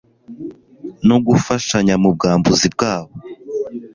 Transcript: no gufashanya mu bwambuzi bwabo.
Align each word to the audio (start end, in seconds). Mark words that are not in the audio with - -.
no 1.07 1.17
gufashanya 1.27 1.93
mu 2.01 2.09
bwambuzi 2.15 2.67
bwabo. 2.75 3.13